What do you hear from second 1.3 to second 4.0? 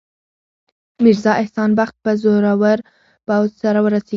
احسان بخت به زورور پوځ سره